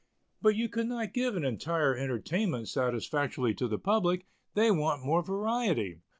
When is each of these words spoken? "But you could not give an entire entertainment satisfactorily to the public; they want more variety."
"But 0.41 0.55
you 0.55 0.67
could 0.67 0.87
not 0.87 1.13
give 1.13 1.35
an 1.37 1.45
entire 1.45 1.95
entertainment 1.95 2.67
satisfactorily 2.69 3.53
to 3.53 3.67
the 3.67 3.77
public; 3.77 4.25
they 4.55 4.71
want 4.71 5.05
more 5.05 5.21
variety." 5.21 5.99